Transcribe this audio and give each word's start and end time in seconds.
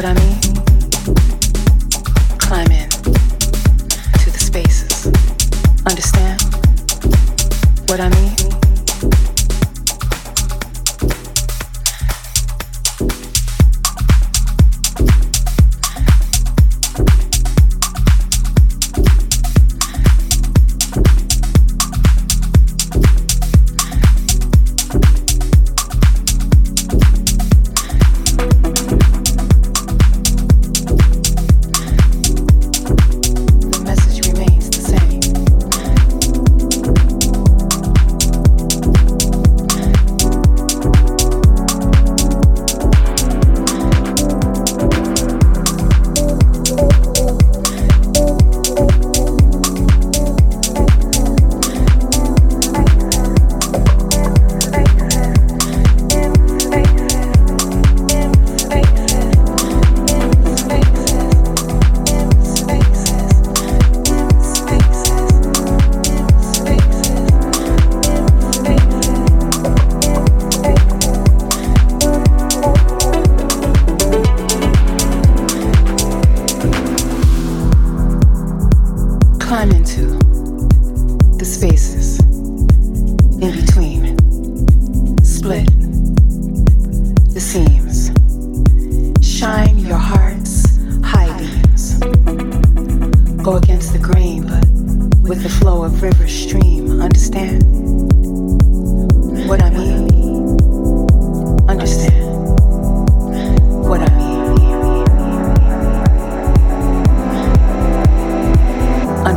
what 0.00 0.06
I 0.06 0.14
mean? 0.14 0.49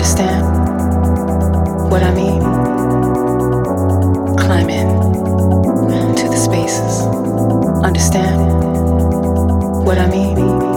understand 0.04 0.44
what 1.90 2.04
I 2.04 2.14
mean? 2.14 2.42
Climb 4.36 4.70
in 4.70 4.88
to 6.18 6.28
the 6.28 6.36
spaces. 6.36 7.04
Understand 7.86 8.42
what 9.86 9.98
I 9.98 10.10
mean? 10.10 10.73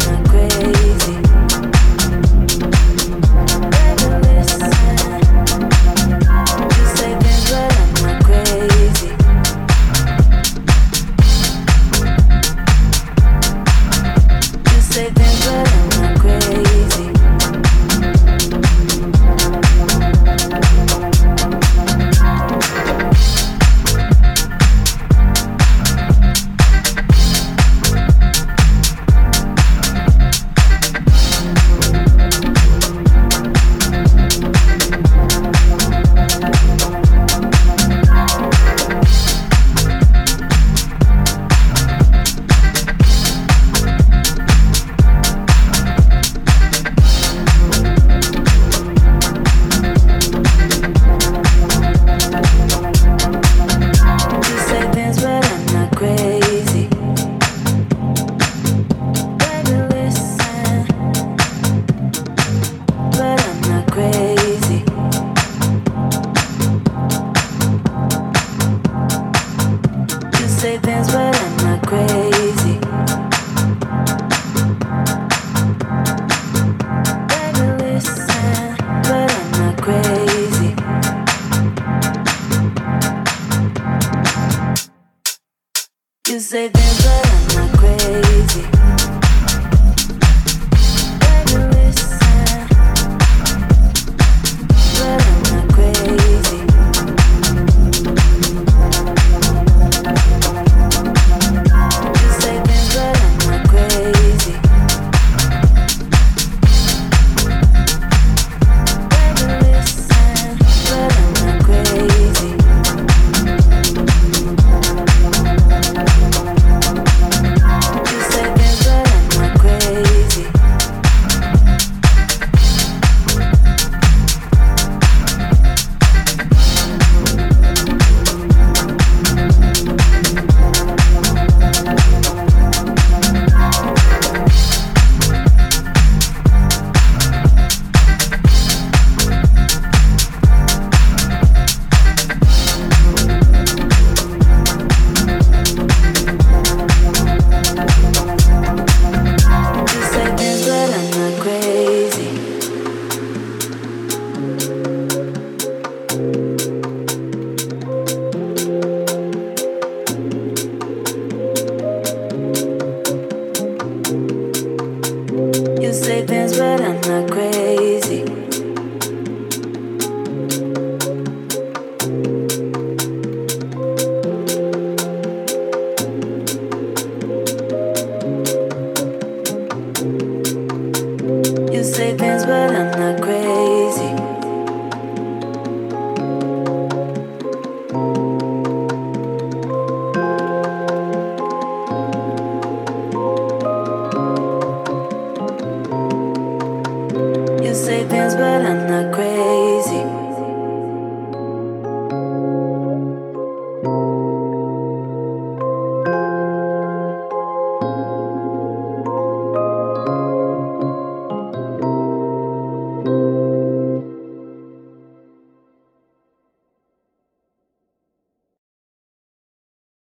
going 0.00 0.24
crazy. 0.28 1.25